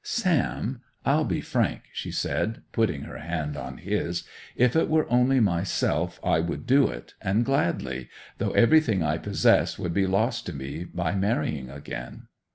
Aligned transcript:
'Sam, 0.03 0.81
I'll 1.05 1.25
be 1.25 1.41
frank,' 1.41 1.83
she 1.93 2.09
said, 2.09 2.63
putting 2.71 3.03
her 3.03 3.19
hand 3.19 3.55
on 3.55 3.77
his. 3.77 4.23
'If 4.55 4.75
it 4.75 4.89
were 4.89 5.05
only 5.11 5.39
myself 5.39 6.19
I 6.23 6.39
would 6.39 6.65
do 6.65 6.87
it, 6.89 7.13
and 7.21 7.45
gladly, 7.45 8.09
though 8.39 8.49
everything 8.53 9.03
I 9.03 9.19
possess 9.19 9.77
would 9.77 9.93
be 9.93 10.07
lost 10.07 10.47
to 10.47 10.53
me 10.53 10.85
by 10.85 11.13
marrying 11.13 11.69
again. 11.69 12.23